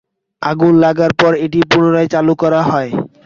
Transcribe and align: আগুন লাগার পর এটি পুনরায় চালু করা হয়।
আগুন 0.41 0.73
লাগার 0.83 1.11
পর 1.19 1.31
এটি 1.45 1.59
পুনরায় 1.71 2.09
চালু 2.13 2.33
করা 2.41 2.61
হয়। 2.69 2.89